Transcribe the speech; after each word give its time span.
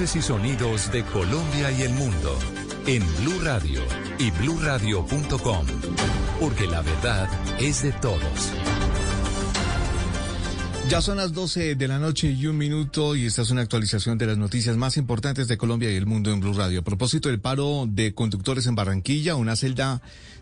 Y 0.00 0.22
sonidos 0.22 0.92
de 0.92 1.02
Colombia 1.02 1.72
y 1.72 1.82
el 1.82 1.92
mundo 1.92 2.38
en 2.86 3.02
Blue 3.16 3.40
Radio 3.42 3.80
y 4.20 4.30
bluradio.com, 4.30 5.66
porque 6.38 6.68
la 6.68 6.82
verdad 6.82 7.28
es 7.58 7.82
de 7.82 7.90
todos. 7.90 8.52
Ya 10.88 11.00
son 11.00 11.16
las 11.16 11.32
12 11.32 11.74
de 11.74 11.88
la 11.88 11.98
noche 11.98 12.30
y 12.30 12.46
un 12.46 12.56
minuto 12.56 13.16
y 13.16 13.26
esta 13.26 13.42
es 13.42 13.50
una 13.50 13.62
actualización 13.62 14.18
de 14.18 14.28
las 14.28 14.38
noticias 14.38 14.76
más 14.76 14.96
importantes 14.96 15.48
de 15.48 15.58
Colombia 15.58 15.90
y 15.90 15.96
el 15.96 16.06
mundo 16.06 16.30
en 16.30 16.38
Blue 16.38 16.54
Radio. 16.54 16.78
A 16.78 16.84
propósito 16.84 17.28
del 17.28 17.40
paro 17.40 17.86
de 17.88 18.14
conductores 18.14 18.68
en 18.68 18.76
Barranquilla, 18.76 19.34
una 19.34 19.56
celda 19.56 20.00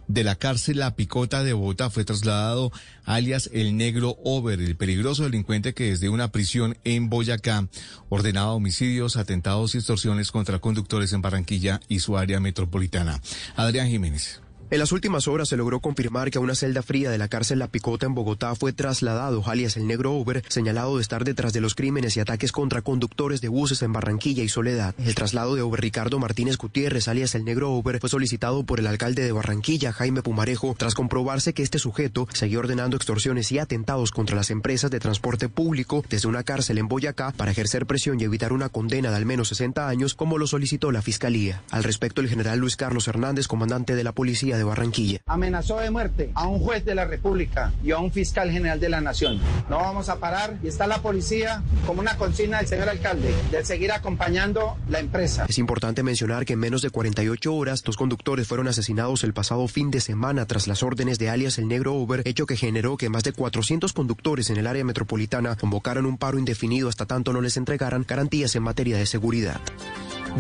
de 0.09 0.25
la 0.25 0.37
cárcel 0.37 0.78
La 0.78 0.94
Picota 0.94 1.43
de 1.43 1.53
Bogotá 1.53 1.91
fue 1.91 2.05
trasladado 2.05 2.72
alias 3.05 3.50
el 3.53 3.77
negro 3.77 4.17
Over, 4.25 4.61
el 4.61 4.77
peligroso 4.77 5.25
delincuente 5.25 5.75
que 5.75 5.91
desde 5.91 6.09
una 6.09 6.33
prisión 6.33 6.77
en 6.84 7.09
Boyacá 7.09 7.69
ordenaba 8.09 8.53
homicidios, 8.53 9.17
atentados 9.17 9.75
y 9.75 9.78
extorsiones 9.78 10.31
contra 10.31 10.59
conductores 10.59 11.12
en 11.12 11.22
Barranquilla 11.22 11.81
y 11.89 12.00
su 12.00 12.17
área 12.17 12.41
metropolitana. 12.41 13.21
Adrián 13.56 13.89
Jiménez. 13.89 14.41
En 14.69 14.81
las 14.81 14.91
últimas 14.91 15.28
horas 15.28 15.49
se 15.49 15.56
logró 15.56 15.78
confirmar 15.78 16.32
que 16.32 16.38
a 16.38 16.41
una 16.41 16.56
celda 16.56 16.82
fría 16.82 17.09
de 17.09 17.19
la 17.19 17.28
cárcel 17.28 17.60
La 17.60 17.69
Picota 17.69 18.06
en 18.06 18.15
Bogotá 18.15 18.53
fue 18.56 18.72
trasladado 18.72 19.44
alias 19.47 19.77
el 19.77 19.87
negro 19.87 20.10
Uber, 20.10 20.43
señalado 20.49 20.97
de 20.97 21.03
estar 21.03 21.22
detrás 21.22 21.53
de 21.53 21.60
los 21.60 21.77
crímenes 21.77 22.16
y 22.16 22.21
ataques 22.21 22.50
contra 22.50 22.82
conductores 22.82 23.41
de 23.41 23.47
buses 23.47 23.82
en 23.82 23.93
Barranquilla 23.93 24.43
y 24.43 24.49
Soledad. 24.49 24.97
El 24.99 25.15
traslado 25.15 25.55
de 25.55 25.62
Uber 25.62 25.81
Ricardo 25.81 26.19
Martínez 26.19 26.56
Gutiérrez, 26.59 27.06
alias 27.06 27.37
el 27.37 27.44
negro 27.44 27.71
Uber, 27.71 28.00
fue 28.00 28.10
solicitado 28.10 28.65
por 28.65 28.81
el 28.81 28.88
alcalde 28.88 29.22
de 29.22 29.31
Barranquilla, 29.31 29.93
Jaime 29.93 30.22
Pumarejo, 30.22 30.75
tras 30.76 30.97
comprobarse 30.97 31.55
que 31.55 31.62
este 31.62 31.78
sujeto 31.78 32.26
seguía 32.32 32.59
ordenando 32.59 32.97
extorsiones 32.97 33.53
y 33.53 33.60
atentados 33.60 34.10
contra 34.10 34.34
las 34.34 34.50
empresas 34.50 34.91
de 34.91 34.99
transporte 34.99 35.49
público 35.49 36.05
desde 36.10 36.26
una 36.26 36.43
cárcel 36.43 36.78
en 36.78 36.88
Boyacá 36.88 37.31
para 37.37 37.53
ejercer 37.53 37.87
presión 37.87 38.21
y 38.21 38.25
evitar 38.25 38.53
una 38.53 38.69
condena 38.69 39.10
de 39.10 39.16
al 39.16 39.26
menos 39.26 39.47
60 39.47 39.88
años, 39.88 40.15
como 40.15 40.38
lo 40.38 40.49
solicitó 40.49 40.91
la 40.91 41.03
Fiscalía. 41.03 41.62
Al 41.71 41.84
respecto, 41.84 42.21
el 42.21 42.28
general 42.28 42.59
Luis 42.59 42.75
Carlos 42.75 43.06
Hernández, 43.06 43.47
comandante 43.47 43.94
de 43.94 44.03
la 44.03 44.10
Policía 44.10 44.56
de 44.56 44.65
Barranquilla. 44.65 45.21
Amenazó 45.27 45.78
de 45.78 45.91
muerte 45.91 46.31
a 46.34 46.47
un 46.47 46.59
juez 46.61 46.84
de 46.84 46.94
la 46.94 47.05
República 47.05 47.72
y 47.83 47.91
a 47.91 47.99
un 47.99 48.11
fiscal 48.11 48.50
general 48.50 48.81
de 48.81 48.89
la 48.89 49.00
Nación. 49.00 49.41
No 49.69 49.78
vamos 49.78 50.09
a 50.09 50.17
parar 50.17 50.59
y 50.62 50.69
está 50.69 50.87
la 50.87 51.03
policía 51.03 51.62
como 51.87 52.00
una 52.00 52.17
consigna 52.17 52.59
del 52.59 52.67
señor 52.67 52.89
alcalde 52.89 53.34
de 53.50 53.65
seguir 53.65 53.93
acompañando 53.93 54.77
la 54.89 55.00
empresa. 55.00 55.47
Es 55.49 55.59
importante 55.59 56.03
mencionar 56.03 56.44
que 56.44 56.55
en 56.55 56.61
menos 56.61 56.83
de 56.83 56.91
48 56.91 57.55
horas, 57.55 57.83
dos 57.83 57.97
conductores 57.97 58.47
fueron 58.47 58.69
asesinados 58.69 59.25
el 59.25 59.33
pasado 59.33 59.67
fin 59.69 59.91
de 59.91 60.00
semana 60.00 60.47
tras 60.47 60.67
las 60.67 60.83
órdenes 60.83 61.19
de 61.19 61.31
alias 61.31 61.59
el 61.59 61.69
negro 61.69 61.93
Uber, 61.94 62.23
hecho 62.25 62.47
que 62.47 62.56
generó 62.56 62.97
que 62.97 63.09
más 63.09 63.25
de 63.25 63.33
400 63.33 63.93
conductores 63.93 64.50
en 64.50 64.56
el 64.56 64.67
área 64.67 64.84
metropolitana 64.84 65.56
convocaron 65.56 66.06
un 66.06 66.19
paro 66.19 66.38
indefinido 66.38 66.88
hasta 66.88 67.06
tanto 67.06 67.33
no 67.33 67.41
les 67.41 67.56
entregaran 67.56 68.05
garantías 68.06 68.55
en 68.56 68.62
materia 68.62 68.97
de 68.97 69.06
seguridad. 69.06 69.61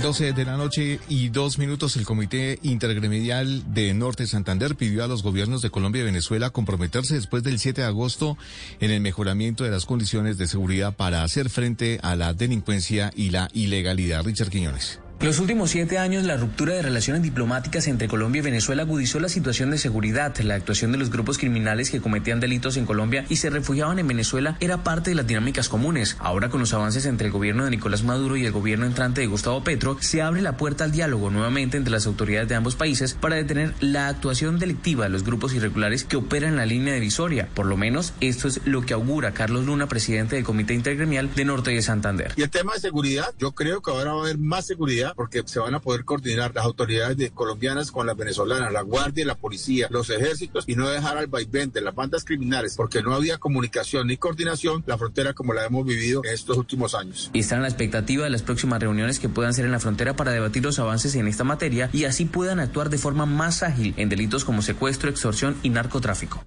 12 0.02 0.34
de 0.34 0.44
la 0.44 0.56
noche 0.56 1.00
y 1.08 1.30
dos 1.30 1.58
minutos, 1.58 1.96
el 1.96 2.04
Comité 2.04 2.58
Intergremial 2.62 3.72
de 3.72 3.94
Norte 3.94 4.26
Santander 4.26 4.76
pidió 4.76 5.02
a 5.02 5.06
los 5.06 5.22
gobiernos 5.22 5.62
de 5.62 5.70
Colombia 5.70 6.02
y 6.02 6.04
Venezuela 6.04 6.50
comprometerse 6.50 7.14
después 7.14 7.42
del 7.42 7.58
7 7.58 7.80
de 7.80 7.86
agosto 7.86 8.36
en 8.80 8.90
el 8.90 9.00
mejoramiento 9.00 9.64
de 9.64 9.70
las 9.70 9.86
condiciones 9.86 10.36
de 10.36 10.48
seguridad 10.48 10.94
para 10.94 11.22
hacer 11.22 11.48
frente 11.48 11.98
a 12.02 12.14
la 12.14 12.34
delincuencia 12.34 13.10
y 13.16 13.30
la 13.30 13.48
ilegalidad. 13.54 14.24
Richard 14.24 14.50
Quiñones. 14.50 15.00
Los 15.18 15.40
últimos 15.40 15.70
siete 15.70 15.98
años, 15.98 16.24
la 16.24 16.36
ruptura 16.36 16.74
de 16.74 16.82
relaciones 16.82 17.22
diplomáticas 17.22 17.88
entre 17.88 18.06
Colombia 18.06 18.40
y 18.40 18.44
Venezuela 18.44 18.82
agudizó 18.82 19.18
la 19.18 19.30
situación 19.30 19.70
de 19.70 19.78
seguridad. 19.78 20.36
La 20.40 20.54
actuación 20.54 20.92
de 20.92 20.98
los 20.98 21.10
grupos 21.10 21.38
criminales 21.38 21.90
que 21.90 22.02
cometían 22.02 22.38
delitos 22.38 22.76
en 22.76 22.84
Colombia 22.84 23.24
y 23.30 23.36
se 23.36 23.48
refugiaban 23.48 23.98
en 23.98 24.06
Venezuela 24.06 24.58
era 24.60 24.84
parte 24.84 25.10
de 25.10 25.16
las 25.16 25.26
dinámicas 25.26 25.70
comunes. 25.70 26.16
Ahora, 26.20 26.50
con 26.50 26.60
los 26.60 26.74
avances 26.74 27.06
entre 27.06 27.28
el 27.28 27.32
gobierno 27.32 27.64
de 27.64 27.70
Nicolás 27.70 28.04
Maduro 28.04 28.36
y 28.36 28.44
el 28.44 28.52
gobierno 28.52 28.84
entrante 28.84 29.22
de 29.22 29.26
Gustavo 29.26 29.64
Petro, 29.64 29.96
se 30.00 30.20
abre 30.20 30.42
la 30.42 30.58
puerta 30.58 30.84
al 30.84 30.92
diálogo 30.92 31.30
nuevamente 31.30 31.78
entre 31.78 31.92
las 31.92 32.06
autoridades 32.06 32.48
de 32.48 32.54
ambos 32.54 32.76
países 32.76 33.14
para 33.14 33.36
detener 33.36 33.72
la 33.80 34.08
actuación 34.08 34.58
delictiva 34.58 35.04
de 35.04 35.10
los 35.10 35.24
grupos 35.24 35.54
irregulares 35.54 36.04
que 36.04 36.16
operan 36.16 36.50
en 36.50 36.56
la 36.56 36.66
línea 36.66 36.92
divisoria. 36.92 37.48
Por 37.54 37.64
lo 37.64 37.78
menos, 37.78 38.12
esto 38.20 38.48
es 38.48 38.60
lo 38.66 38.82
que 38.82 38.92
augura 38.92 39.32
Carlos 39.32 39.64
Luna, 39.64 39.88
presidente 39.88 40.36
del 40.36 40.44
Comité 40.44 40.74
Intergremial 40.74 41.34
de 41.34 41.44
Norte 41.46 41.70
de 41.70 41.80
Santander. 41.80 42.34
Y 42.36 42.42
el 42.42 42.50
tema 42.50 42.74
de 42.74 42.80
seguridad, 42.80 43.34
yo 43.38 43.52
creo 43.52 43.80
que 43.80 43.90
ahora 43.90 44.12
va 44.12 44.18
a 44.18 44.24
haber 44.24 44.38
más 44.38 44.66
seguridad 44.66 45.05
porque 45.14 45.42
se 45.46 45.58
van 45.58 45.74
a 45.74 45.80
poder 45.80 46.04
coordinar 46.04 46.52
las 46.54 46.64
autoridades 46.64 47.16
de 47.16 47.30
colombianas 47.30 47.90
con 47.90 48.06
las 48.06 48.16
venezolanas, 48.16 48.72
la 48.72 48.82
guardia, 48.82 49.24
la 49.24 49.34
policía, 49.34 49.88
los 49.90 50.10
ejércitos 50.10 50.64
y 50.66 50.76
no 50.76 50.88
dejar 50.88 51.16
al 51.18 51.26
vaivén 51.26 51.72
de 51.72 51.80
las 51.80 51.94
bandas 51.94 52.24
criminales 52.24 52.74
porque 52.76 53.02
no 53.02 53.14
había 53.14 53.38
comunicación 53.38 54.06
ni 54.06 54.16
coordinación 54.16 54.82
la 54.86 54.98
frontera 54.98 55.32
como 55.32 55.52
la 55.52 55.64
hemos 55.64 55.86
vivido 55.86 56.22
en 56.24 56.32
estos 56.32 56.56
últimos 56.56 56.94
años. 56.94 57.30
Y 57.32 57.40
están 57.40 57.60
a 57.60 57.62
la 57.62 57.68
expectativa 57.68 58.24
de 58.24 58.30
las 58.30 58.42
próximas 58.42 58.80
reuniones 58.80 59.18
que 59.18 59.28
puedan 59.28 59.54
ser 59.54 59.64
en 59.64 59.72
la 59.72 59.80
frontera 59.80 60.16
para 60.16 60.32
debatir 60.32 60.62
los 60.62 60.78
avances 60.78 61.14
en 61.14 61.28
esta 61.28 61.44
materia 61.44 61.90
y 61.92 62.04
así 62.04 62.24
puedan 62.24 62.60
actuar 62.60 62.90
de 62.90 62.98
forma 62.98 63.26
más 63.26 63.62
ágil 63.62 63.94
en 63.96 64.08
delitos 64.08 64.44
como 64.44 64.62
secuestro, 64.62 65.10
extorsión 65.10 65.56
y 65.62 65.70
narcotráfico. 65.70 66.44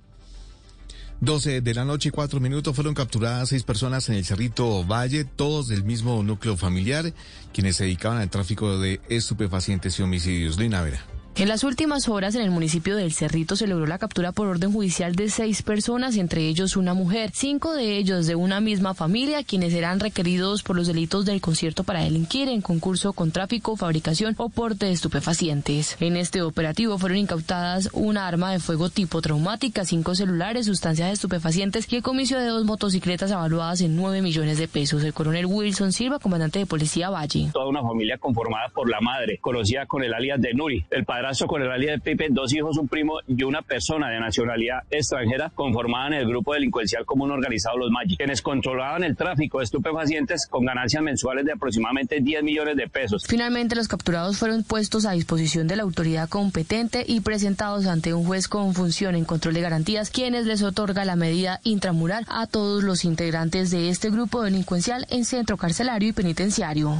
12 1.21 1.59
de 1.59 1.73
la 1.73 1.83
noche 1.83 2.09
y 2.09 2.11
cuatro 2.11 2.39
minutos 2.39 2.73
fueron 2.73 2.93
capturadas 2.93 3.49
seis 3.49 3.63
personas 3.63 4.07
en 4.07 4.15
el 4.15 4.25
Cerrito 4.25 4.85
Valle, 4.85 5.25
todos 5.25 5.67
del 5.67 5.83
mismo 5.83 6.23
núcleo 6.23 6.55
familiar, 6.55 7.13
quienes 7.53 7.75
se 7.75 7.83
dedicaban 7.83 8.19
al 8.19 8.29
tráfico 8.29 8.79
de 8.79 9.01
estupefacientes 9.09 9.99
y 9.99 10.03
homicidios. 10.03 10.57
Lina 10.57 10.81
Vera. 10.81 11.18
En 11.35 11.47
las 11.47 11.63
últimas 11.63 12.09
horas, 12.09 12.35
en 12.35 12.41
el 12.41 12.51
municipio 12.51 12.97
del 12.97 13.13
Cerrito 13.13 13.55
se 13.55 13.65
logró 13.65 13.87
la 13.87 13.97
captura 13.97 14.33
por 14.33 14.47
orden 14.47 14.73
judicial 14.73 15.15
de 15.15 15.29
seis 15.29 15.61
personas, 15.61 16.17
entre 16.17 16.47
ellos 16.47 16.75
una 16.75 16.93
mujer, 16.93 17.31
cinco 17.33 17.73
de 17.73 17.97
ellos 17.97 18.27
de 18.27 18.35
una 18.35 18.59
misma 18.59 18.93
familia, 18.93 19.45
quienes 19.45 19.71
serán 19.71 20.01
requeridos 20.01 20.63
por 20.63 20.75
los 20.75 20.87
delitos 20.87 21.25
del 21.25 21.39
concierto 21.39 21.85
para 21.85 22.03
delinquir 22.03 22.49
en 22.49 22.61
concurso 22.61 23.13
con 23.13 23.31
tráfico, 23.31 23.77
fabricación 23.77 24.35
o 24.37 24.49
porte 24.49 24.87
de 24.87 24.91
estupefacientes. 24.91 25.95
En 26.01 26.17
este 26.17 26.41
operativo 26.41 26.97
fueron 26.97 27.19
incautadas 27.19 27.89
una 27.93 28.27
arma 28.27 28.51
de 28.51 28.59
fuego 28.59 28.89
tipo 28.89 29.21
traumática, 29.21 29.85
cinco 29.85 30.15
celulares, 30.15 30.65
sustancias 30.65 31.13
estupefacientes 31.13 31.87
y 31.89 31.95
el 31.95 32.03
comicio 32.03 32.37
de 32.37 32.47
dos 32.47 32.65
motocicletas 32.65 33.31
evaluadas 33.31 33.79
en 33.79 33.95
nueve 33.95 34.21
millones 34.21 34.57
de 34.57 34.67
pesos. 34.67 35.05
El 35.05 35.13
coronel 35.13 35.45
Wilson 35.45 35.93
Silva, 35.93 36.19
comandante 36.19 36.59
de 36.59 36.65
policía 36.65 37.09
Valle. 37.09 37.49
Toda 37.53 37.67
una 37.67 37.81
familia 37.81 38.17
conformada 38.17 38.67
por 38.73 38.89
la 38.89 38.99
madre, 38.99 39.37
conocida 39.39 39.85
con 39.85 40.03
el 40.03 40.13
alias 40.13 40.41
de 40.41 40.53
Nuri, 40.53 40.85
el 40.91 41.05
padre 41.05 41.18
con 41.47 41.61
el 41.61 41.81
de 41.81 41.99
Pipe, 41.99 42.27
dos 42.29 42.53
hijos, 42.53 42.77
un 42.77 42.87
primo 42.87 43.19
y 43.27 43.43
una 43.43 43.61
persona 43.61 44.09
de 44.09 44.19
nacionalidad 44.19 44.83
extranjera 44.89 45.51
conformaban 45.53 46.13
el 46.13 46.27
grupo 46.27 46.53
delincuencial 46.53 47.05
común 47.05 47.31
organizado 47.31 47.77
Los 47.77 47.91
Maggi, 47.91 48.15
quienes 48.15 48.41
controlaban 48.41 49.03
el 49.03 49.17
tráfico 49.17 49.59
de 49.59 49.65
estupefacientes 49.65 50.47
con 50.47 50.65
ganancias 50.65 51.03
mensuales 51.03 51.45
de 51.45 51.51
aproximadamente 51.51 52.19
10 52.21 52.43
millones 52.43 52.77
de 52.77 52.87
pesos. 52.87 53.25
Finalmente, 53.27 53.75
los 53.75 53.87
capturados 53.87 54.37
fueron 54.37 54.63
puestos 54.63 55.05
a 55.05 55.11
disposición 55.11 55.67
de 55.67 55.75
la 55.75 55.83
autoridad 55.83 56.29
competente 56.29 57.03
y 57.05 57.19
presentados 57.19 57.85
ante 57.85 58.13
un 58.13 58.25
juez 58.25 58.47
con 58.47 58.73
función 58.73 59.15
en 59.15 59.25
control 59.25 59.53
de 59.55 59.61
garantías, 59.61 60.11
quienes 60.11 60.45
les 60.45 60.63
otorga 60.63 61.03
la 61.05 61.15
medida 61.17 61.59
intramural 61.63 62.25
a 62.29 62.47
todos 62.47 62.83
los 62.83 63.03
integrantes 63.03 63.71
de 63.71 63.89
este 63.89 64.09
grupo 64.09 64.41
delincuencial 64.41 65.05
en 65.09 65.25
centro 65.25 65.57
carcelario 65.57 66.09
y 66.09 66.13
penitenciario. 66.13 66.95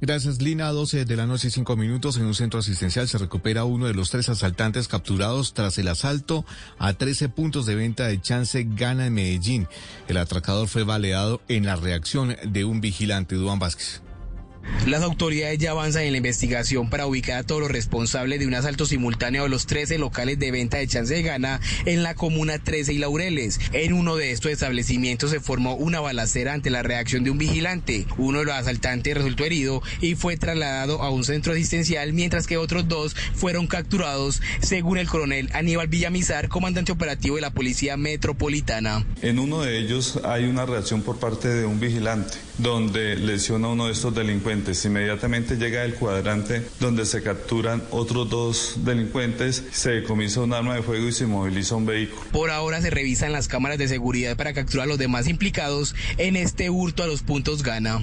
Gracias, 0.00 0.40
Lina. 0.40 0.68
12 0.70 1.04
de 1.04 1.16
la 1.16 1.26
noche 1.26 1.48
y 1.48 1.50
5 1.50 1.76
minutos. 1.76 2.16
En 2.16 2.24
un 2.24 2.34
centro 2.34 2.60
asistencial 2.60 3.08
se 3.08 3.18
recupera 3.18 3.64
uno 3.64 3.86
de 3.86 3.94
los 3.94 4.10
tres 4.10 4.28
asaltantes 4.28 4.86
capturados 4.86 5.54
tras 5.54 5.76
el 5.78 5.88
asalto 5.88 6.44
a 6.78 6.92
13 6.92 7.28
puntos 7.28 7.66
de 7.66 7.74
venta 7.74 8.06
de 8.06 8.20
Chance 8.20 8.64
Gana 8.70 9.06
en 9.06 9.14
Medellín. 9.14 9.66
El 10.06 10.18
atracador 10.18 10.68
fue 10.68 10.84
baleado 10.84 11.40
en 11.48 11.66
la 11.66 11.74
reacción 11.74 12.36
de 12.44 12.64
un 12.64 12.80
vigilante, 12.80 13.34
Duan 13.34 13.58
Vázquez. 13.58 14.02
Las 14.86 15.02
autoridades 15.02 15.58
ya 15.58 15.72
avanzan 15.72 16.04
en 16.04 16.12
la 16.12 16.18
investigación 16.18 16.88
para 16.88 17.06
ubicar 17.06 17.38
a 17.38 17.42
todos 17.42 17.60
los 17.60 17.70
responsables 17.70 18.38
de 18.38 18.46
un 18.46 18.54
asalto 18.54 18.86
simultáneo 18.86 19.44
a 19.44 19.48
los 19.48 19.66
13 19.66 19.98
locales 19.98 20.38
de 20.38 20.50
venta 20.50 20.78
de 20.78 20.86
chance 20.86 21.12
de 21.12 21.22
gana 21.22 21.60
en 21.84 22.02
la 22.02 22.14
comuna 22.14 22.58
13 22.58 22.94
y 22.94 22.98
Laureles. 22.98 23.60
En 23.72 23.92
uno 23.92 24.16
de 24.16 24.30
estos 24.30 24.50
establecimientos 24.50 25.30
se 25.30 25.40
formó 25.40 25.74
una 25.74 26.00
balacera 26.00 26.54
ante 26.54 26.70
la 26.70 26.82
reacción 26.82 27.24
de 27.24 27.30
un 27.30 27.38
vigilante. 27.38 28.06
Uno 28.16 28.38
de 28.40 28.46
los 28.46 28.54
asaltantes 28.54 29.14
resultó 29.14 29.44
herido 29.44 29.82
y 30.00 30.14
fue 30.14 30.36
trasladado 30.36 31.02
a 31.02 31.10
un 31.10 31.24
centro 31.24 31.52
asistencial, 31.52 32.12
mientras 32.12 32.46
que 32.46 32.56
otros 32.56 32.88
dos 32.88 33.14
fueron 33.34 33.66
capturados, 33.66 34.40
según 34.60 34.98
el 34.98 35.08
coronel 35.08 35.50
Aníbal 35.52 35.88
Villamizar, 35.88 36.48
comandante 36.48 36.92
operativo 36.92 37.36
de 37.36 37.42
la 37.42 37.50
Policía 37.50 37.96
Metropolitana. 37.96 39.04
En 39.22 39.38
uno 39.38 39.62
de 39.62 39.78
ellos 39.78 40.20
hay 40.24 40.44
una 40.44 40.66
reacción 40.66 41.02
por 41.02 41.18
parte 41.18 41.48
de 41.48 41.66
un 41.66 41.80
vigilante, 41.80 42.38
donde 42.58 43.16
lesiona 43.16 43.68
a 43.68 43.70
uno 43.72 43.86
de 43.86 43.92
estos 43.92 44.14
delincuentes 44.14 44.57
Inmediatamente 44.84 45.56
llega 45.56 45.84
el 45.84 45.94
cuadrante 45.94 46.66
donde 46.80 47.06
se 47.06 47.22
capturan 47.22 47.82
otros 47.90 48.28
dos 48.28 48.74
delincuentes, 48.84 49.64
se 49.70 49.90
decomisa 49.90 50.40
un 50.40 50.52
arma 50.52 50.74
de 50.74 50.82
fuego 50.82 51.08
y 51.08 51.12
se 51.12 51.26
moviliza 51.26 51.76
un 51.76 51.86
vehículo. 51.86 52.22
Por 52.32 52.50
ahora 52.50 52.80
se 52.80 52.90
revisan 52.90 53.32
las 53.32 53.48
cámaras 53.48 53.78
de 53.78 53.88
seguridad 53.88 54.36
para 54.36 54.52
capturar 54.52 54.84
a 54.84 54.88
los 54.88 54.98
demás 54.98 55.28
implicados 55.28 55.94
en 56.16 56.36
este 56.36 56.70
hurto 56.70 57.02
a 57.02 57.06
los 57.06 57.22
puntos 57.22 57.62
gana. 57.62 58.02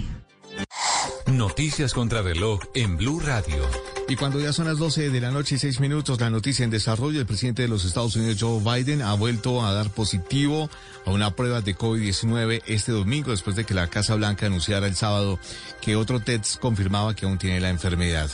Noticias 1.28 1.94
contra 1.94 2.22
reloj 2.22 2.62
en 2.74 2.98
Blue 2.98 3.20
Radio. 3.20 3.95
Y 4.08 4.16
cuando 4.18 4.40
ya 4.40 4.54
son 4.54 4.68
las 4.68 4.78
12 4.78 5.10
de 5.10 5.20
la 5.20 5.32
noche 5.32 5.56
y 5.56 5.58
6 5.58 5.80
minutos, 5.80 6.22
la 6.22 6.30
noticia 6.30 6.64
en 6.64 6.70
desarrollo, 6.70 7.20
el 7.20 7.26
presidente 7.26 7.64
de 7.64 7.68
los 7.68 7.86
Estados 7.86 8.16
Unidos, 8.16 8.38
Joe 8.40 8.62
Biden, 8.62 9.02
ha 9.02 9.16
vuelto 9.16 9.66
a 9.66 9.74
dar 9.74 9.90
positivo 9.90 10.70
a 11.08 11.12
una 11.12 11.36
prueba 11.36 11.62
de 11.62 11.76
COVID-19 11.76 12.62
este 12.68 12.92
domingo, 12.92 13.32
después 13.32 13.56
de 13.56 13.64
que 13.64 13.74
la 13.74 13.88
Casa 13.88 14.14
Blanca 14.14 14.46
anunciara 14.46 14.86
el 14.86 14.96
sábado 14.96 15.40
que 15.82 15.96
otro 15.96 16.20
test 16.20 16.60
confirmaba 16.60 17.16
que 17.16 17.26
aún 17.26 17.40
tiene 17.40 17.60
la 17.60 17.72
enfermedad. 17.72 18.30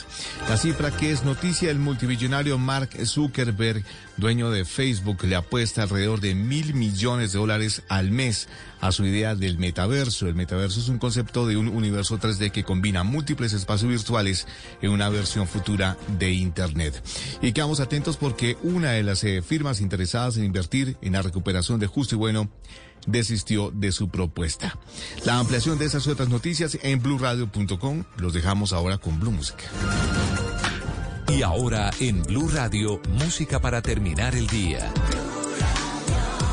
La 0.46 0.58
cifra 0.58 0.90
que 0.90 1.10
es 1.10 1.24
noticia, 1.24 1.70
el 1.70 1.78
multimillonario 1.78 2.58
Mark 2.58 2.90
Zuckerberg, 3.06 3.82
dueño 4.18 4.50
de 4.50 4.66
Facebook, 4.66 5.24
le 5.24 5.36
apuesta 5.36 5.84
alrededor 5.84 6.20
de 6.20 6.34
mil 6.34 6.74
millones 6.74 7.32
de 7.32 7.38
dólares 7.38 7.82
al 7.88 8.10
mes 8.10 8.46
a 8.82 8.92
su 8.92 9.06
idea 9.06 9.34
del 9.34 9.56
metaverso. 9.58 10.26
El 10.26 10.34
metaverso 10.34 10.80
es 10.80 10.88
un 10.88 10.98
concepto 10.98 11.46
de 11.46 11.56
un 11.56 11.68
universo 11.68 12.18
3D 12.18 12.50
que 12.50 12.64
combina 12.64 13.04
múltiples 13.04 13.52
espacios 13.52 13.88
virtuales 13.88 14.46
en 14.82 14.90
una 14.90 15.08
versión 15.08 15.46
futura 15.46 15.96
de 16.18 16.32
Internet. 16.32 17.02
Y 17.40 17.52
quedamos 17.52 17.80
atentos 17.80 18.16
porque 18.16 18.58
una 18.62 18.90
de 18.90 19.04
las 19.04 19.22
eh, 19.24 19.40
firmas 19.40 19.80
interesadas 19.80 20.36
en 20.36 20.44
invertir 20.44 20.96
en 21.00 21.12
la 21.12 21.22
recuperación 21.22 21.78
de 21.78 21.86
Justo 21.86 22.16
y 22.16 22.18
Bueno 22.18 22.50
desistió 23.06 23.70
de 23.70 23.92
su 23.92 24.08
propuesta. 24.08 24.76
La 25.24 25.38
ampliación 25.38 25.78
de 25.78 25.86
esas 25.86 26.06
otras 26.08 26.28
noticias 26.28 26.76
en 26.82 27.00
blueradio.com. 27.00 28.04
Los 28.16 28.32
dejamos 28.32 28.72
ahora 28.72 28.98
con 28.98 29.18
Blue 29.20 29.32
Música. 29.32 29.64
Y 31.28 31.42
ahora 31.42 31.90
en 32.00 32.22
Blue 32.24 32.48
Radio, 32.48 33.00
música 33.08 33.60
para 33.60 33.80
terminar 33.80 34.34
el 34.34 34.48
día 34.48 34.92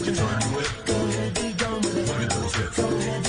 Look 0.00 0.18
at 2.22 2.30
those 2.30 2.54
hips. 2.54 3.19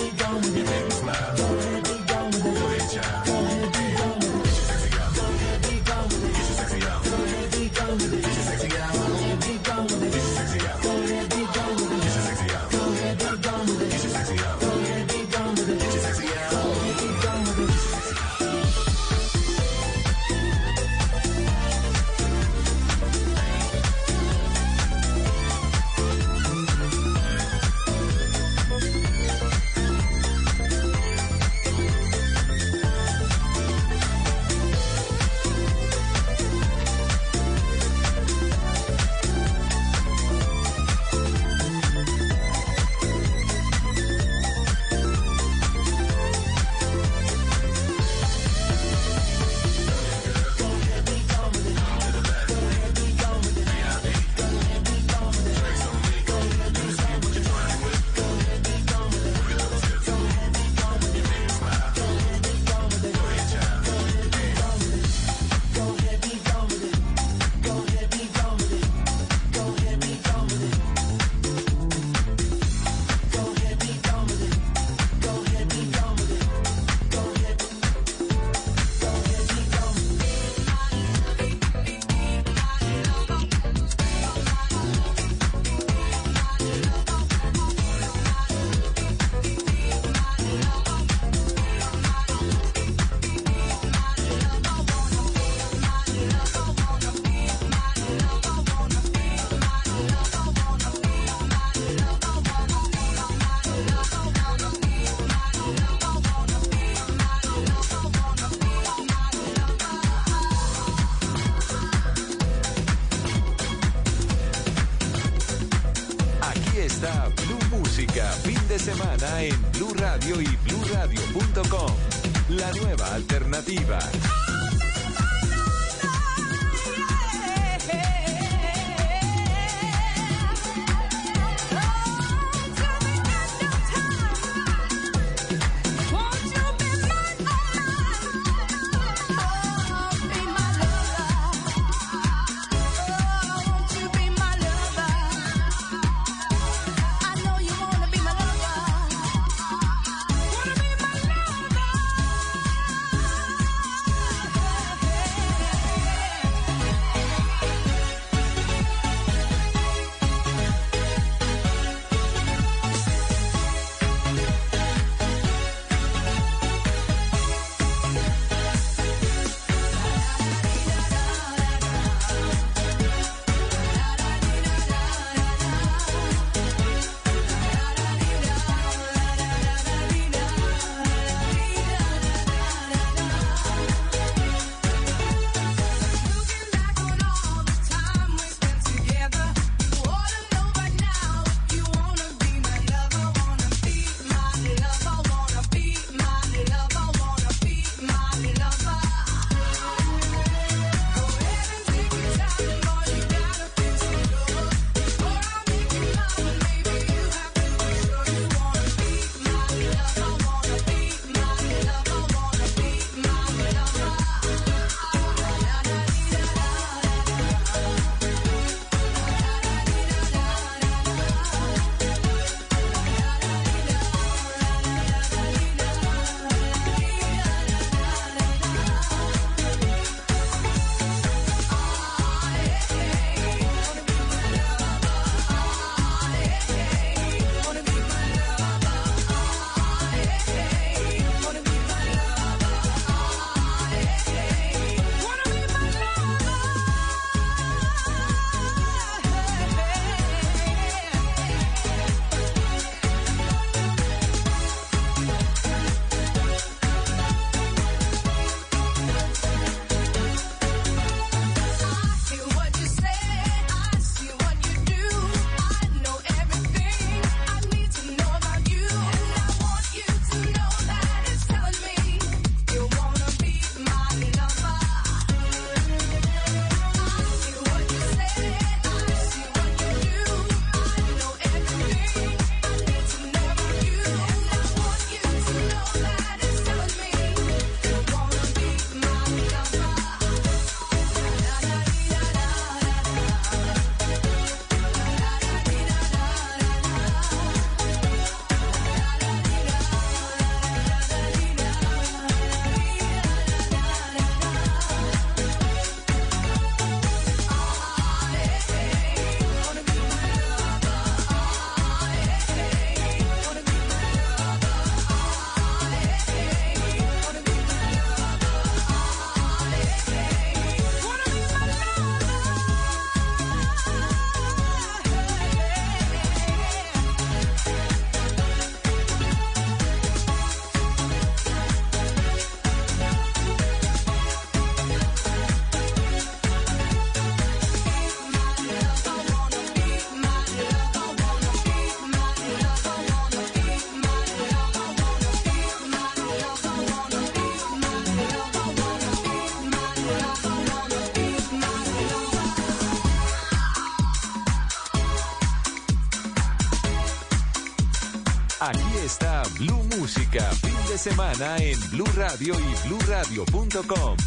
de 360.92 360.98
semana 360.98 361.56
en 361.58 361.80
Blue 361.92 362.10
Radio 362.18 362.54
y 362.60 362.88
BlueRadio.com. 362.88 364.18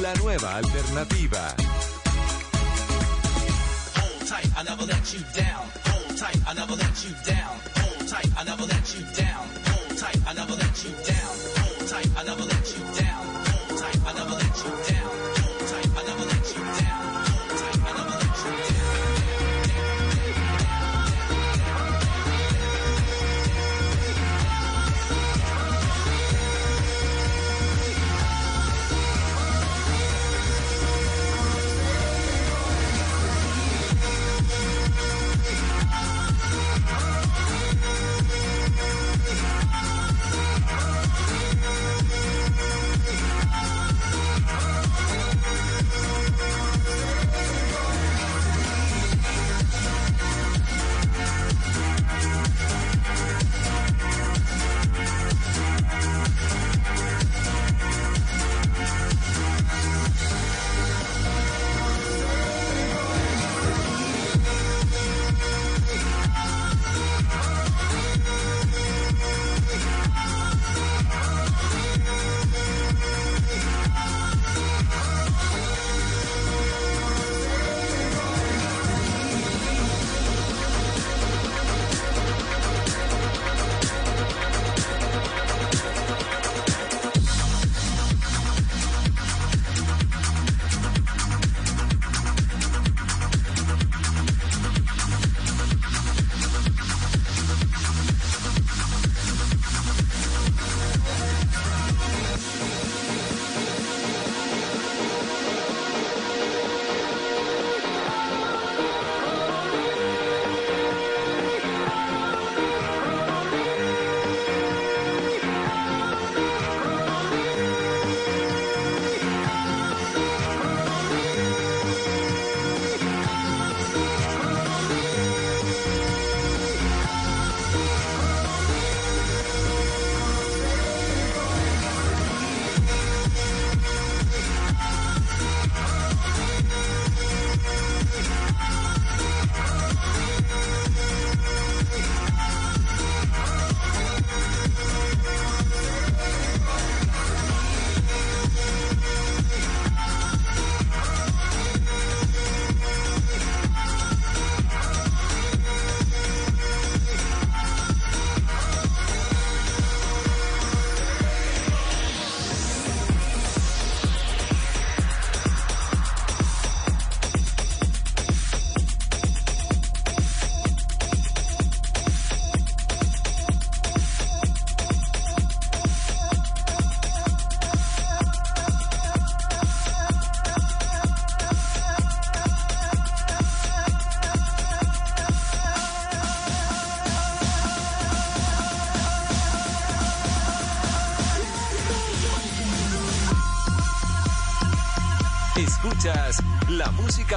La 0.00 0.14
nueva 0.14 0.56
alternativa. 0.56 1.54
Hold 3.96 4.26
tight, 4.26 4.46
I 4.56 4.64
never 4.64 4.86
let 4.86 5.12
you 5.12 5.20
down. 5.34 5.68
Hold 5.84 6.16
tight, 6.16 6.38
I 6.48 6.54
never 6.54 6.74
let 6.74 7.04
you 7.04 7.14
down. 7.26 7.35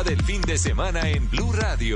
Del 0.03 0.21
fin 0.23 0.41
de 0.43 0.57
semana 0.57 1.09
en 1.09 1.29
Blue 1.29 1.51
Radio. 1.51 1.95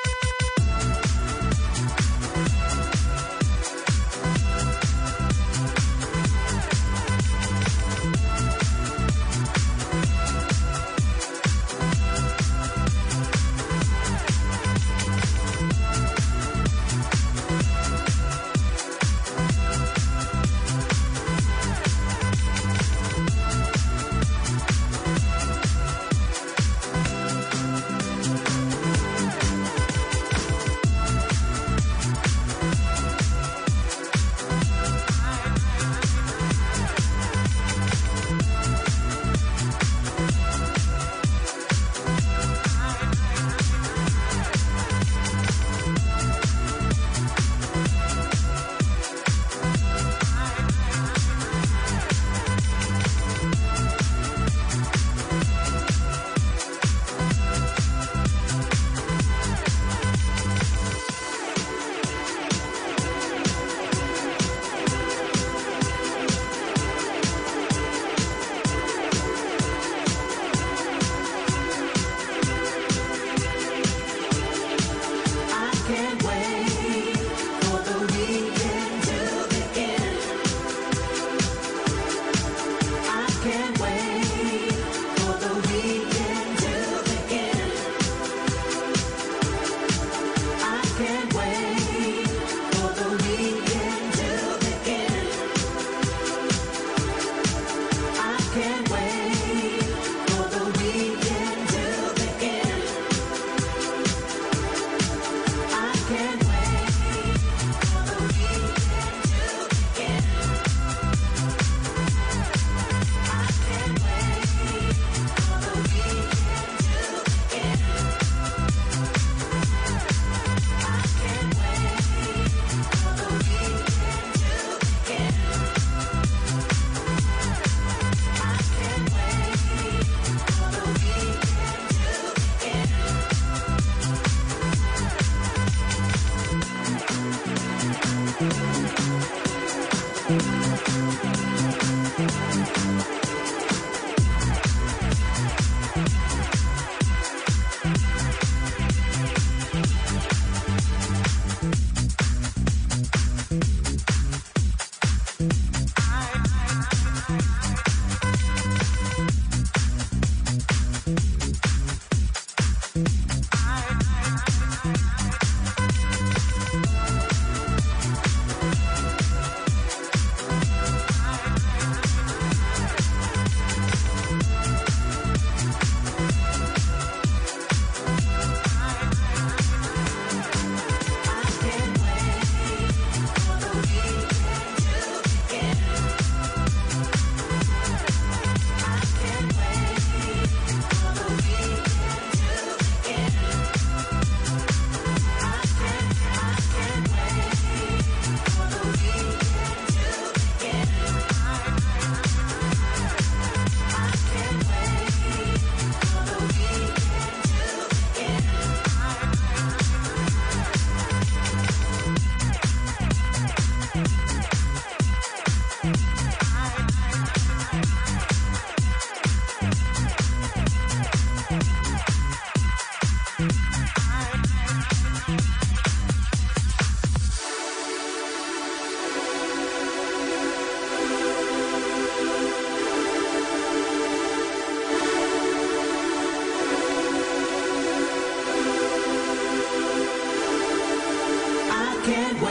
can't 242.03 242.41
wait. 242.41 242.50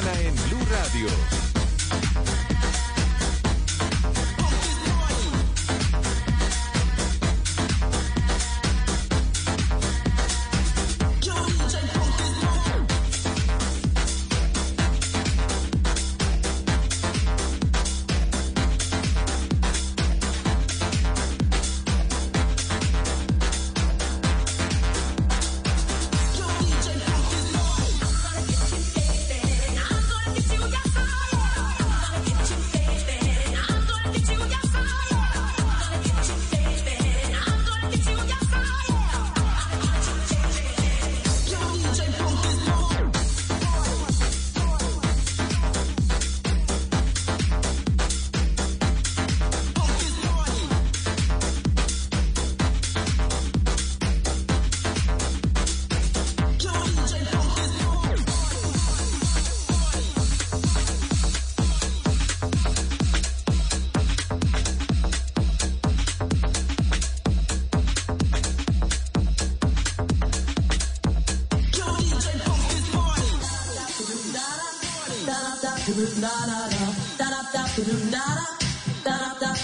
Fin 0.00 0.34
de 0.34 0.49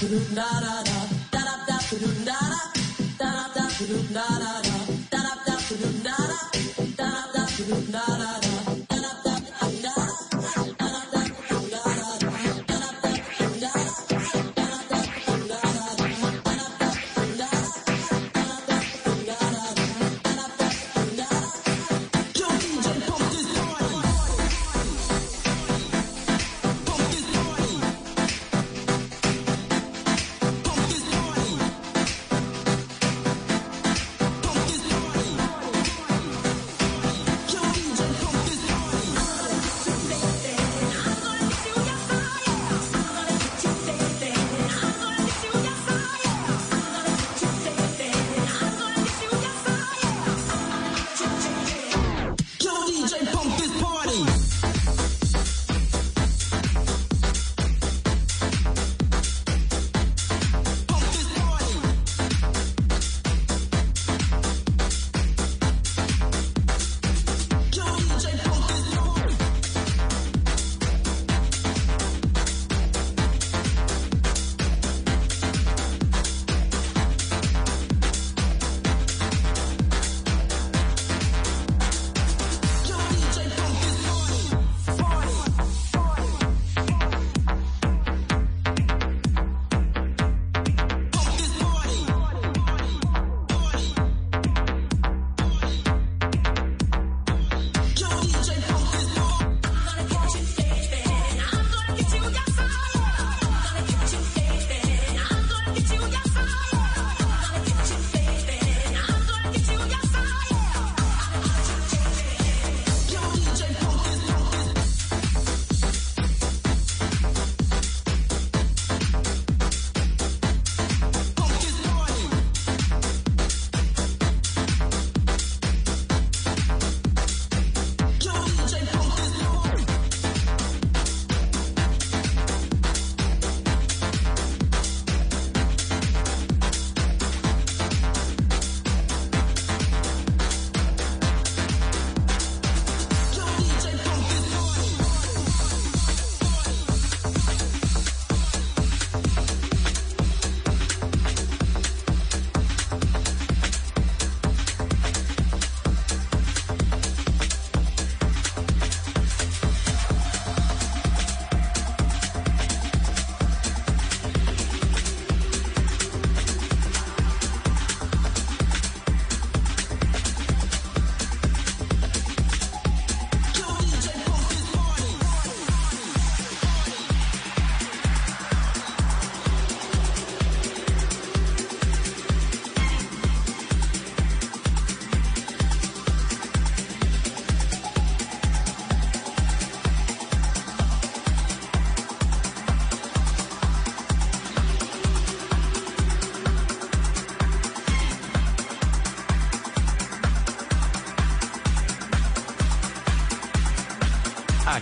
Not 0.37 0.63
na 0.63 0.76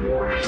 Yeah. 0.00 0.47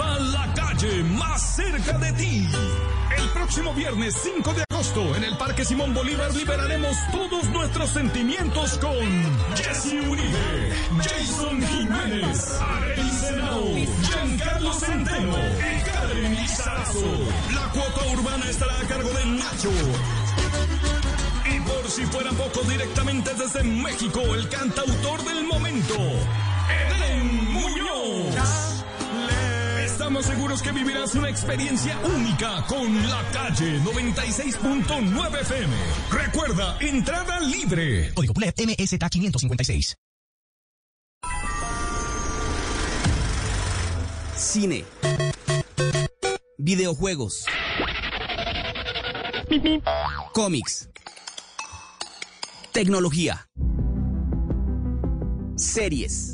Festival 0.00 0.32
La 0.32 0.54
Calle 0.54 1.02
más 1.04 1.56
cerca 1.56 1.98
de 1.98 2.12
ti. 2.12 2.48
El 3.16 3.28
próximo 3.30 3.74
viernes 3.74 4.14
5 4.22 4.54
de 4.54 4.64
agosto 4.70 5.16
en 5.16 5.24
el 5.24 5.36
Parque 5.36 5.64
Simón 5.64 5.92
Bolívar 5.92 6.32
liberaremos 6.34 6.96
todos 7.12 7.48
nuestros 7.50 7.90
sentimientos 7.90 8.78
con 8.78 9.56
Jesse 9.56 9.94
Uribe, 10.08 10.72
Jason 11.02 11.62
Jiménez, 11.62 12.58
Arely 12.60 13.10
Senao, 13.10 13.64
Giancarlo 14.02 14.72
Centeno 14.72 15.36
y 15.36 15.90
Karen 15.90 16.34
Lizarazo. 16.36 17.28
La 17.54 17.68
cuota 17.72 18.06
urbana 18.12 18.48
estará 18.48 18.78
a 18.78 18.86
cargo 18.86 19.10
de 19.10 19.24
Nacho. 19.26 19.70
Y 21.52 21.60
por 21.60 21.90
si 21.90 22.02
fuera 22.06 22.30
poco, 22.30 22.60
directamente 22.68 23.34
desde 23.34 23.64
México, 23.64 24.20
el 24.34 24.48
cantautor 24.48 25.24
del 25.24 25.44
momento, 25.44 25.96
Estamos 30.20 30.36
seguros 30.38 30.62
que 30.62 30.72
vivirás 30.72 31.14
una 31.14 31.30
experiencia 31.30 31.98
única 32.00 32.62
con 32.66 33.08
la 33.08 33.22
calle 33.32 33.80
96.9 33.80 35.40
FM. 35.40 35.76
Recuerda, 36.10 36.76
entrada 36.78 37.40
libre. 37.40 38.12
Código 38.12 38.34
PULEP 38.34 38.54
MST 38.66 39.02
556. 39.08 39.96
Cine. 44.36 44.84
Videojuegos. 46.58 47.46
Cómics. 50.34 50.90
Tecnología. 52.72 53.48
Series. 55.56 56.29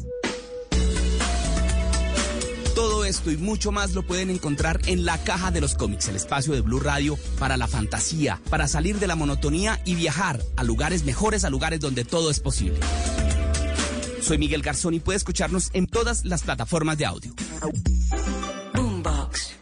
Todo 2.77 3.07
esto 3.07 3.31
y 3.31 3.39
mucho 3.39 3.73
más 3.73 3.95
lo 3.95 4.03
pueden 4.03 4.29
encontrar 4.29 4.83
en 4.85 5.07
la 5.07 5.17
caja 5.25 5.51
de 5.51 5.63
los 5.63 5.75
cómics, 5.75 6.09
el 6.09 6.17
espacio 6.17 6.53
de 6.53 6.61
Blue 6.61 6.79
Radio 6.79 7.19
para 7.39 7.57
la 7.57 7.67
fantasía, 7.67 8.39
para 8.51 8.69
salir 8.69 8.99
de 8.99 9.07
la 9.07 9.17
monotonía 9.17 9.81
y 9.87 9.95
viajar 9.95 10.43
a 10.57 10.63
lugares 10.63 11.03
mejores, 11.07 11.47
a 11.47 11.51
lugares 11.51 11.81
donde 11.81 12.05
todo 12.05 12.31
es 12.31 12.39
posible. 12.39 12.79
Soy 14.21 14.37
Miguel 14.37 14.61
Garzón 14.61 14.93
y 14.93 15.01
puede 15.01 15.17
escucharnos 15.17 15.71
en 15.73 15.87
todas 15.87 16.27
las 16.27 16.43
plataformas 16.43 16.99
de 16.99 17.07
audio. 17.07 17.33
Boombox. 18.75 19.55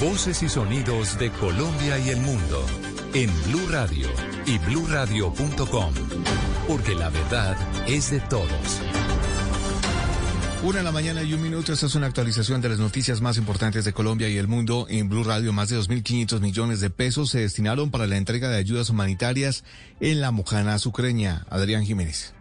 Voces 0.00 0.42
y 0.42 0.48
sonidos 0.48 1.16
de 1.20 1.30
Colombia 1.30 1.96
y 1.96 2.08
el 2.08 2.20
mundo 2.20 2.66
en 3.14 3.30
Blue 3.44 3.68
Radio 3.70 4.08
y 4.46 4.58
bluradio.com, 4.58 5.94
porque 6.66 6.96
la 6.96 7.08
verdad 7.08 7.56
es 7.86 8.10
de 8.10 8.18
todos. 8.18 8.82
Una 10.64 10.78
de 10.78 10.84
la 10.84 10.90
mañana 10.90 11.22
y 11.22 11.32
un 11.32 11.40
minuto. 11.40 11.72
Esta 11.72 11.86
es 11.86 11.94
una 11.94 12.08
actualización 12.08 12.60
de 12.60 12.68
las 12.68 12.80
noticias 12.80 13.20
más 13.20 13.36
importantes 13.38 13.84
de 13.84 13.92
Colombia 13.92 14.28
y 14.28 14.36
el 14.36 14.48
mundo. 14.48 14.86
En 14.90 15.08
Blue 15.08 15.22
Radio, 15.22 15.52
más 15.52 15.68
de 15.68 15.78
2.500 15.78 16.40
millones 16.40 16.80
de 16.80 16.90
pesos 16.90 17.30
se 17.30 17.38
destinaron 17.38 17.92
para 17.92 18.08
la 18.08 18.16
entrega 18.16 18.48
de 18.48 18.56
ayudas 18.56 18.90
humanitarias 18.90 19.62
en 20.00 20.20
la 20.20 20.32
Mojana 20.32 20.78
Sucreña. 20.80 21.46
Adrián 21.48 21.86
Jiménez. 21.86 22.34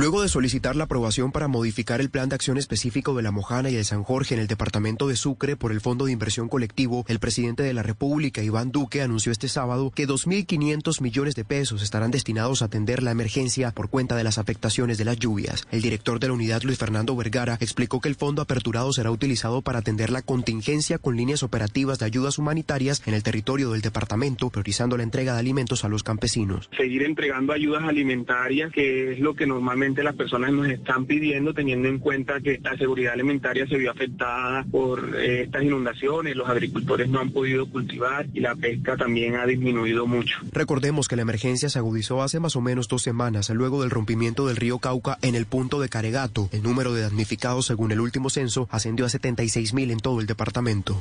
Luego 0.00 0.22
de 0.22 0.30
solicitar 0.30 0.76
la 0.76 0.84
aprobación 0.84 1.30
para 1.30 1.46
modificar 1.46 2.00
el 2.00 2.08
plan 2.08 2.30
de 2.30 2.34
acción 2.34 2.56
específico 2.56 3.14
de 3.14 3.22
la 3.22 3.32
Mojana 3.32 3.68
y 3.68 3.76
el 3.76 3.84
San 3.84 4.02
Jorge 4.02 4.32
en 4.34 4.40
el 4.40 4.46
departamento 4.46 5.08
de 5.08 5.14
Sucre 5.14 5.56
por 5.56 5.72
el 5.72 5.82
Fondo 5.82 6.06
de 6.06 6.12
Inversión 6.12 6.48
Colectivo, 6.48 7.04
el 7.06 7.18
presidente 7.18 7.62
de 7.62 7.74
la 7.74 7.82
República, 7.82 8.42
Iván 8.42 8.72
Duque, 8.72 9.02
anunció 9.02 9.30
este 9.30 9.46
sábado 9.46 9.92
que 9.94 10.08
2.500 10.08 11.02
millones 11.02 11.34
de 11.34 11.44
pesos 11.44 11.82
estarán 11.82 12.10
destinados 12.10 12.62
a 12.62 12.64
atender 12.64 13.02
la 13.02 13.10
emergencia 13.10 13.72
por 13.72 13.90
cuenta 13.90 14.16
de 14.16 14.24
las 14.24 14.38
afectaciones 14.38 14.96
de 14.96 15.04
las 15.04 15.18
lluvias. 15.18 15.66
El 15.70 15.82
director 15.82 16.18
de 16.18 16.28
la 16.28 16.32
unidad, 16.32 16.62
Luis 16.62 16.78
Fernando 16.78 17.14
Vergara, 17.14 17.58
explicó 17.60 18.00
que 18.00 18.08
el 18.08 18.14
fondo 18.14 18.40
aperturado 18.40 18.94
será 18.94 19.10
utilizado 19.10 19.60
para 19.60 19.80
atender 19.80 20.08
la 20.08 20.22
contingencia 20.22 20.96
con 20.96 21.18
líneas 21.18 21.42
operativas 21.42 21.98
de 21.98 22.06
ayudas 22.06 22.38
humanitarias 22.38 23.02
en 23.04 23.12
el 23.12 23.22
territorio 23.22 23.72
del 23.72 23.82
departamento, 23.82 24.48
priorizando 24.48 24.96
la 24.96 25.02
entrega 25.02 25.34
de 25.34 25.40
alimentos 25.40 25.84
a 25.84 25.88
los 25.88 26.02
campesinos. 26.02 26.70
seguir 26.74 27.02
entregando 27.02 27.52
ayudas 27.52 27.82
alimentarias, 27.82 28.72
que 28.72 29.12
es 29.12 29.20
lo 29.20 29.34
que 29.34 29.46
normalmente 29.46 29.89
las 29.96 30.14
personas 30.14 30.52
nos 30.52 30.68
están 30.68 31.04
pidiendo, 31.06 31.52
teniendo 31.52 31.88
en 31.88 31.98
cuenta 31.98 32.40
que 32.40 32.58
la 32.62 32.76
seguridad 32.76 33.12
alimentaria 33.12 33.66
se 33.66 33.76
vio 33.76 33.90
afectada 33.90 34.64
por 34.70 35.16
eh, 35.16 35.42
estas 35.42 35.62
inundaciones, 35.62 36.36
los 36.36 36.48
agricultores 36.48 37.08
no 37.08 37.20
han 37.20 37.30
podido 37.30 37.68
cultivar 37.68 38.26
y 38.32 38.40
la 38.40 38.54
pesca 38.54 38.96
también 38.96 39.36
ha 39.36 39.46
disminuido 39.46 40.06
mucho. 40.06 40.38
Recordemos 40.52 41.08
que 41.08 41.16
la 41.16 41.22
emergencia 41.22 41.68
se 41.68 41.78
agudizó 41.78 42.22
hace 42.22 42.40
más 42.40 42.56
o 42.56 42.60
menos 42.60 42.88
dos 42.88 43.02
semanas 43.02 43.50
luego 43.50 43.82
del 43.82 43.90
rompimiento 43.90 44.46
del 44.46 44.56
río 44.56 44.78
Cauca 44.78 45.18
en 45.22 45.34
el 45.34 45.46
punto 45.46 45.80
de 45.80 45.88
Caregato. 45.88 46.48
El 46.52 46.62
número 46.62 46.94
de 46.94 47.02
damnificados, 47.02 47.66
según 47.66 47.92
el 47.92 48.00
último 48.00 48.30
censo, 48.30 48.68
ascendió 48.70 49.06
a 49.06 49.08
76 49.08 49.74
mil 49.74 49.90
en 49.90 49.98
todo 49.98 50.20
el 50.20 50.26
departamento. 50.26 51.00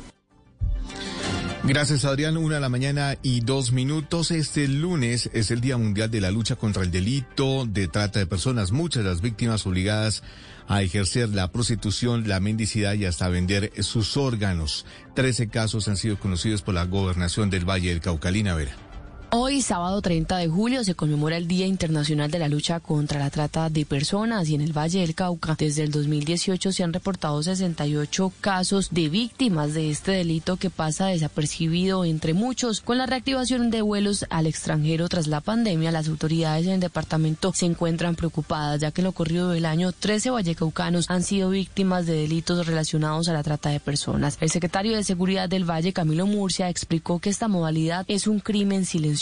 Gracias, 1.66 2.06
Adrián. 2.06 2.38
Una 2.38 2.56
de 2.56 2.62
la 2.62 2.70
mañana 2.70 3.18
y 3.22 3.42
dos 3.42 3.74
minutos. 3.74 4.32
Este 4.32 4.68
lunes 4.68 5.30
es 5.34 5.52
el 5.52 5.62
Día 5.62 5.78
Mundial 5.78 6.10
de 6.10 6.22
la 6.22 6.32
Lucha 6.32 6.56
contra 6.56 6.84
el 6.84 6.90
Delito 6.90 7.66
de 7.66 7.88
Trata 7.88 8.20
de 8.20 8.26
Personas. 8.26 8.72
Muchas 8.72 9.04
de 9.04 9.10
las 9.10 9.22
víctimas 9.22 9.68
obligadas 9.68 10.24
a 10.68 10.82
ejercer 10.82 11.30
la 11.30 11.52
prostitución, 11.52 12.28
la 12.28 12.40
mendicidad 12.40 12.94
y 12.94 13.06
hasta 13.06 13.28
vender 13.28 13.72
sus 13.84 14.18
órganos. 14.18 14.86
Trece 15.16 15.50
casos 15.50 15.88
han 15.90 15.98
sido 15.98 16.18
conocidos 16.18 16.62
por 16.62 16.76
la 16.76 16.86
gobernación 16.86 17.50
del 17.50 17.70
Valle 17.70 17.90
del 17.90 18.02
Caucalina 18.02 18.56
Vera. 18.56 18.89
Hoy, 19.32 19.62
sábado 19.62 20.02
30 20.02 20.38
de 20.38 20.48
julio, 20.48 20.84
se 20.84 20.96
conmemora 20.96 21.38
el 21.38 21.48
Día 21.48 21.68
Internacional 21.68 22.32
de 22.32 22.40
la 22.40 22.48
Lucha 22.48 22.80
contra 22.80 23.20
la 23.20 23.30
Trata 23.30 23.70
de 23.70 23.86
Personas 23.86 24.50
y 24.50 24.56
en 24.56 24.62
el 24.62 24.76
Valle 24.76 25.02
del 25.02 25.14
Cauca, 25.14 25.56
desde 25.56 25.84
el 25.84 25.92
2018 25.92 26.72
se 26.72 26.84
han 26.84 26.94
reportado 26.94 27.44
68 27.44 28.34
casos 28.42 28.90
de 28.90 29.08
víctimas 29.08 29.76
de 29.76 29.92
este 29.92 30.14
delito 30.14 30.58
que 30.58 30.72
pasa 30.72 31.06
desapercibido 31.06 32.06
entre 32.06 32.34
muchos. 32.34 32.82
Con 32.82 32.98
la 32.98 33.06
reactivación 33.06 33.70
de 33.70 33.84
vuelos 33.84 34.26
al 34.32 34.48
extranjero 34.48 35.08
tras 35.10 35.28
la 35.28 35.42
pandemia, 35.42 35.92
las 35.92 36.08
autoridades 36.08 36.66
en 36.66 36.74
el 36.74 36.80
departamento 36.80 37.54
se 37.54 37.68
encuentran 37.68 38.16
preocupadas, 38.16 38.82
ya 38.82 38.90
que 38.90 39.02
en 39.02 39.06
lo 39.06 39.12
corrido 39.12 39.52
del 39.52 39.66
año 39.66 39.92
13 39.92 40.32
vallecaucanos 40.32 41.08
han 41.08 41.22
sido 41.22 41.52
víctimas 41.52 42.08
de 42.08 42.14
delitos 42.14 42.66
relacionados 42.66 43.30
a 43.30 43.34
la 43.34 43.44
trata 43.44 43.70
de 43.70 43.80
personas. 43.80 44.40
El 44.42 44.50
secretario 44.50 44.96
de 44.96 45.04
Seguridad 45.04 45.48
del 45.48 45.70
Valle, 45.70 45.94
Camilo 45.94 46.26
Murcia, 46.26 46.68
explicó 46.68 47.20
que 47.20 47.30
esta 47.30 47.48
modalidad 47.48 48.06
es 48.08 48.26
un 48.26 48.40
crimen 48.40 48.86
silencioso 48.86 49.19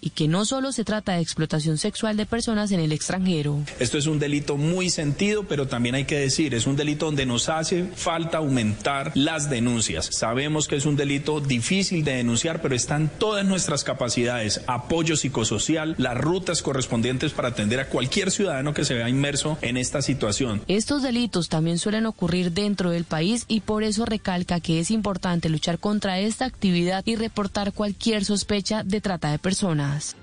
y 0.00 0.10
que 0.10 0.28
no 0.28 0.44
solo 0.44 0.72
se 0.72 0.84
trata 0.84 1.14
de 1.14 1.20
explotación 1.20 1.78
sexual 1.78 2.16
de 2.16 2.26
personas 2.26 2.70
en 2.72 2.80
el 2.80 2.92
extranjero. 2.92 3.60
Esto 3.78 3.98
es 3.98 4.06
un 4.06 4.18
delito 4.18 4.56
muy 4.56 4.90
sentido, 4.90 5.44
pero 5.44 5.66
también 5.66 5.94
hay 5.94 6.04
que 6.04 6.18
decir, 6.18 6.54
es 6.54 6.66
un 6.66 6.76
delito 6.76 7.06
donde 7.06 7.26
nos 7.26 7.48
hace 7.48 7.84
falta 7.84 8.38
aumentar 8.38 9.12
las 9.14 9.48
denuncias. 9.50 10.10
Sabemos 10.12 10.68
que 10.68 10.76
es 10.76 10.86
un 10.86 10.96
delito 10.96 11.40
difícil 11.40 12.04
de 12.04 12.16
denunciar, 12.16 12.60
pero 12.60 12.74
están 12.74 13.10
todas 13.18 13.44
nuestras 13.44 13.84
capacidades, 13.84 14.60
apoyo 14.66 15.16
psicosocial, 15.16 15.94
las 15.98 16.16
rutas 16.18 16.62
correspondientes 16.62 17.32
para 17.32 17.48
atender 17.48 17.80
a 17.80 17.88
cualquier 17.88 18.30
ciudadano 18.30 18.74
que 18.74 18.84
se 18.84 18.94
vea 18.94 19.08
inmerso 19.08 19.58
en 19.62 19.76
esta 19.76 20.02
situación. 20.02 20.62
Estos 20.68 21.02
delitos 21.02 21.48
también 21.48 21.78
suelen 21.78 22.06
ocurrir 22.06 22.52
dentro 22.52 22.90
del 22.90 23.04
país 23.04 23.44
y 23.48 23.60
por 23.60 23.82
eso 23.82 24.04
recalca 24.04 24.60
que 24.60 24.80
es 24.80 24.90
importante 24.90 25.48
luchar 25.48 25.78
contra 25.78 26.20
esta 26.20 26.44
actividad 26.44 27.02
y 27.06 27.16
reportar 27.16 27.72
cualquier 27.72 28.24
sospecha 28.24 28.82
de 28.84 29.00
trata 29.00 29.30
de 29.30 29.37
personas. 29.38 30.16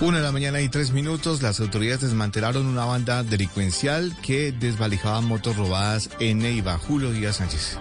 Una 0.00 0.16
de 0.18 0.22
la 0.24 0.32
mañana 0.32 0.62
y 0.62 0.70
tres 0.70 0.92
minutos, 0.92 1.42
las 1.42 1.60
autoridades 1.60 2.00
desmantelaron 2.00 2.66
una 2.66 2.86
banda 2.86 3.22
delincuencial 3.22 4.16
que 4.22 4.50
desvalijaba 4.50 5.20
motos 5.20 5.56
robadas 5.56 6.08
en 6.20 6.38
Neiva. 6.38 6.78
Julio 6.78 7.12
Díaz 7.12 7.36
Sánchez. 7.36 7.78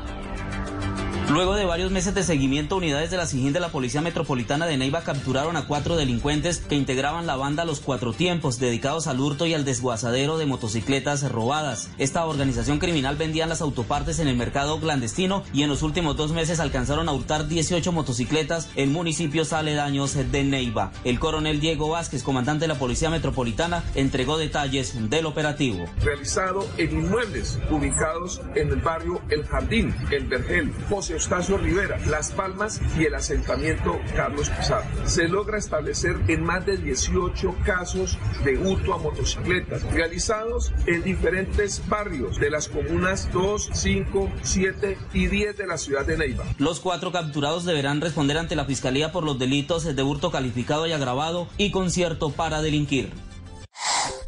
Luego 1.31 1.53
de 1.53 1.65
varios 1.65 1.91
meses 1.91 2.15
de 2.15 2.23
seguimiento, 2.23 2.77
unidades 2.77 3.11
de 3.11 3.17
la 3.17 3.27
SIGIN 3.27 3.53
de 3.53 3.59
la 3.59 3.69
Policía 3.69 4.01
Metropolitana 4.01 4.65
de 4.65 4.77
Neiva 4.77 5.03
capturaron 5.03 5.57
a 5.57 5.67
cuatro 5.67 5.95
delincuentes 5.95 6.57
que 6.57 6.73
integraban 6.73 7.27
la 7.27 7.35
banda 7.35 7.65
Los 7.65 7.81
Cuatro 7.81 8.13
Tiempos, 8.13 8.57
dedicados 8.57 9.05
al 9.05 9.19
hurto 9.19 9.45
y 9.45 9.53
al 9.53 9.63
desguazadero 9.63 10.39
de 10.39 10.47
motocicletas 10.47 11.31
robadas. 11.31 11.91
Esta 11.99 12.25
organización 12.25 12.79
criminal 12.79 13.15
vendía 13.15 13.45
las 13.45 13.61
autopartes 13.61 14.17
en 14.17 14.27
el 14.27 14.37
mercado 14.37 14.79
clandestino 14.79 15.43
y 15.53 15.61
en 15.61 15.69
los 15.69 15.83
últimos 15.83 16.17
dos 16.17 16.31
meses 16.31 16.59
alcanzaron 16.59 17.07
a 17.07 17.13
hurtar 17.13 17.47
18 17.47 17.91
motocicletas 17.91 18.67
en 18.75 18.91
municipios 18.91 19.53
aledaños 19.53 20.15
de 20.15 20.43
Neiva. 20.43 20.91
El 21.03 21.19
coronel 21.19 21.59
Diego 21.59 21.89
Vázquez, 21.89 22.23
comandante 22.23 22.63
de 22.63 22.69
la 22.69 22.79
Policía 22.79 23.11
Metropolitana, 23.11 23.83
entregó 23.93 24.39
detalles 24.39 25.11
del 25.11 25.27
operativo. 25.27 25.85
Realizado 26.01 26.67
en 26.77 26.89
inmuebles 26.89 27.59
ubicados 27.69 28.41
en 28.55 28.69
el 28.69 28.81
barrio 28.81 29.21
El 29.29 29.45
Jardín, 29.45 29.95
El 30.09 30.25
Vergel, 30.25 30.73
José 30.89 31.18
Eustacio 31.19 31.57
Rivera, 31.57 31.99
Las 32.07 32.31
Palmas 32.31 32.79
y 32.97 33.03
el 33.03 33.13
asentamiento 33.13 33.99
Carlos 34.15 34.49
Pizarro. 34.49 34.87
Se 35.05 35.27
logra 35.27 35.57
establecer 35.57 36.15
en 36.29 36.45
más 36.45 36.65
de 36.65 36.77
18 36.77 37.57
casos 37.65 38.17
de 38.45 38.57
hurto 38.57 38.93
a 38.93 38.99
motocicletas 38.99 39.83
realizados 39.91 40.71
en 40.87 41.03
diferentes 41.03 41.83
barrios 41.89 42.39
de 42.39 42.49
las 42.49 42.69
comunas 42.69 43.29
2, 43.33 43.69
5, 43.73 44.31
7 44.43 44.97
y 45.13 45.27
10 45.27 45.57
de 45.57 45.67
la 45.67 45.77
ciudad 45.77 46.05
de 46.05 46.17
Neiva. 46.17 46.45
Los 46.57 46.79
cuatro 46.79 47.11
capturados 47.11 47.65
deberán 47.65 47.99
responder 47.99 48.37
ante 48.37 48.55
la 48.55 48.63
Fiscalía 48.63 49.11
por 49.11 49.25
los 49.25 49.37
delitos 49.37 49.83
de 49.83 50.01
hurto 50.01 50.31
calificado 50.31 50.87
y 50.87 50.93
agravado 50.93 51.49
y 51.57 51.71
concierto 51.71 52.31
para 52.31 52.61
delinquir. 52.61 53.11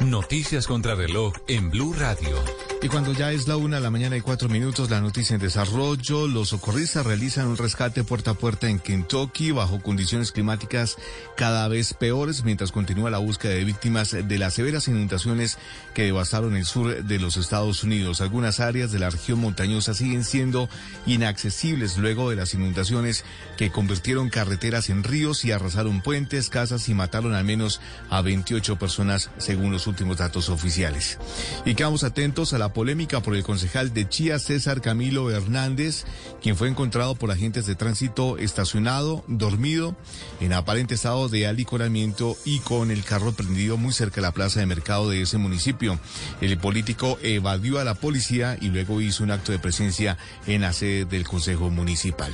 Noticias 0.02 0.68
contra 0.68 0.96
reloj 0.96 1.36
en 1.48 1.70
Blue 1.70 1.94
Radio. 1.98 2.36
Y 2.84 2.88
cuando 2.88 3.14
ya 3.14 3.32
es 3.32 3.48
la 3.48 3.58
una 3.58 3.76
de 3.76 3.84
la 3.84 3.92
mañana 3.92 4.18
y 4.18 4.22
cuatro 4.22 4.50
minutos, 4.50 4.90
la 4.90 5.02
noticia 5.02 5.36
en 5.36 5.40
desarrollo, 5.40 6.28
los 6.28 6.50
socorristas 6.50 7.06
realizan 7.06 7.46
un 7.46 7.56
rescate 7.56 8.04
puerta 8.04 8.32
a 8.32 8.34
puerta 8.34 8.70
en 8.70 8.80
Kentucky 8.80 9.52
bajo 9.52 9.80
condiciones 9.84 10.32
climáticas 10.32 10.98
cada 11.38 11.68
vez 11.68 11.94
peores 11.94 12.44
mientras 12.44 12.72
continúa 12.72 13.12
la 13.12 13.20
búsqueda 13.20 13.54
de 13.54 13.66
víctimas 13.66 14.10
de 14.14 14.38
las 14.40 14.56
severas 14.56 14.88
inundaciones 14.88 15.60
que 15.94 16.06
devastaron 16.06 16.56
el 16.56 16.66
sur 16.66 17.04
de 17.04 17.20
los 17.20 17.38
Estados 17.38 17.84
Unidos. 17.84 18.20
Algunas 18.20 18.60
áreas 18.60 18.92
de 18.92 18.98
la 18.98 19.12
región 19.12 19.38
montañosa 19.38 19.94
siguen 19.94 20.24
siendo 20.24 20.68
inaccesibles 21.06 22.00
luego 22.00 22.32
de 22.32 22.36
las 22.36 22.56
inundaciones 22.56 23.26
que 23.58 23.70
convirtieron 23.70 24.32
carreteras 24.32 24.90
en 24.90 25.04
ríos 25.04 25.46
y 25.46 25.52
arrasaron 25.52 26.02
puentes, 26.02 26.50
casas 26.50 26.90
y 26.90 26.96
mataron 26.96 27.36
al 27.36 27.46
menos 27.46 27.80
a 28.10 28.24
28 28.24 28.80
personas 28.80 29.30
según 29.38 29.72
los 29.72 29.86
últimos 29.86 30.18
datos 30.18 30.50
oficiales. 30.50 31.20
Y 31.64 31.76
quedamos 31.76 32.04
atentos 32.04 32.54
a 32.54 32.58
la 32.58 32.71
polémica 32.74 33.22
por 33.22 33.36
el 33.36 33.44
concejal 33.44 33.94
de 33.94 34.08
Chía, 34.08 34.40
César 34.40 34.82
Camilo 34.82 35.30
Hernández, 35.32 36.06
quien 36.42 36.56
fue 36.56 36.68
encontrado 36.68 37.16
por 37.16 37.32
agentes 37.32 37.66
de 37.66 37.76
tránsito 37.76 38.38
estacionado, 38.38 39.24
dormido, 39.28 39.96
en 40.40 40.54
aparente 40.54 40.96
estado 40.96 41.30
de 41.30 41.48
alicoramiento 41.48 42.36
y 42.46 42.60
con 42.60 42.92
el 42.92 43.04
carro 43.04 43.32
prendido 43.32 43.78
muy 43.78 43.94
cerca 43.94 44.16
de 44.16 44.22
la 44.22 44.32
plaza 44.32 44.60
de 44.60 44.66
mercado 44.66 45.10
de 45.10 45.22
ese 45.22 45.38
municipio. 45.38 46.00
El 46.42 46.58
político 46.58 47.18
evadió 47.22 47.80
a 47.80 47.84
la 47.84 47.96
policía 47.96 48.58
y 48.60 48.70
luego 48.70 49.02
hizo 49.02 49.24
un 49.24 49.32
acto 49.32 49.52
de 49.52 49.60
presencia 49.60 50.18
en 50.48 50.62
la 50.62 50.74
sede 50.74 51.06
del 51.06 51.28
Consejo 51.28 51.70
Municipal. 51.70 52.32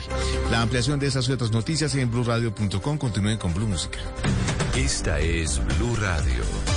La 0.52 0.62
ampliación 0.62 1.00
de 1.00 1.08
esas 1.08 1.28
y 1.30 1.32
otras 1.32 1.52
noticias 1.52 1.96
en 1.96 2.12
blueradio.com. 2.12 2.98
Continúen 2.98 3.38
con 3.38 3.54
Blue 3.54 3.68
Música. 3.68 4.00
Esta 4.76 5.20
es 5.20 5.60
Blue 5.78 5.96
Radio. 5.96 6.77